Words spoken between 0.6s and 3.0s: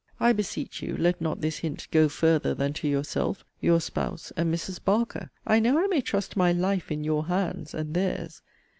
you, let not this hint 'go farther' than to